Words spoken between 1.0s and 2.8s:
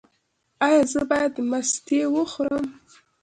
باید مستې وخورم؟